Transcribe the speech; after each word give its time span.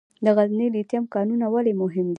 د 0.25 0.27
غزني 0.37 0.67
لیتیم 0.75 1.03
کانونه 1.13 1.45
ولې 1.53 1.73
مهم 1.81 2.05
دي؟ 2.07 2.09